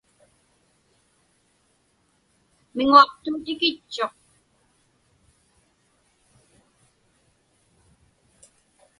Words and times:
Miŋuaqtuutikitchuq. 2.75 4.13